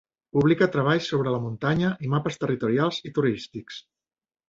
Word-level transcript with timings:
Publica 0.37 0.67
treballs 0.75 1.09
sobre 1.11 1.35
la 1.35 1.43
muntanya 1.45 1.93
i 2.07 2.11
mapes 2.17 2.43
territorials 2.47 3.01
i 3.11 3.17
turístics. 3.19 3.83